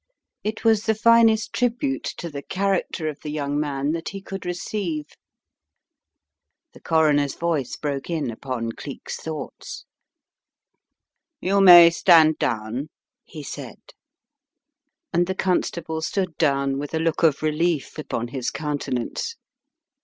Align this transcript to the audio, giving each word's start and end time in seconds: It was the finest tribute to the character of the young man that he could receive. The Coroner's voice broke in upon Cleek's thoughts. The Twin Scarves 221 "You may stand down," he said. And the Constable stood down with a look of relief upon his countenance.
It 0.43 0.65
was 0.65 0.87
the 0.87 0.95
finest 0.95 1.53
tribute 1.53 2.05
to 2.17 2.31
the 2.31 2.41
character 2.41 3.07
of 3.07 3.19
the 3.19 3.29
young 3.29 3.59
man 3.59 3.91
that 3.91 4.09
he 4.09 4.19
could 4.19 4.47
receive. 4.47 5.05
The 6.73 6.79
Coroner's 6.79 7.35
voice 7.35 7.75
broke 7.75 8.09
in 8.09 8.31
upon 8.31 8.71
Cleek's 8.71 9.17
thoughts. 9.17 9.85
The 11.39 11.49
Twin 11.51 11.65
Scarves 11.67 12.01
221 12.01 12.31
"You 12.31 12.33
may 12.33 12.33
stand 12.35 12.39
down," 12.39 12.89
he 13.25 13.43
said. 13.43 13.93
And 15.13 15.27
the 15.27 15.35
Constable 15.35 16.01
stood 16.01 16.35
down 16.39 16.79
with 16.79 16.95
a 16.95 16.99
look 16.99 17.21
of 17.21 17.43
relief 17.43 17.99
upon 17.99 18.29
his 18.29 18.49
countenance. 18.49 19.35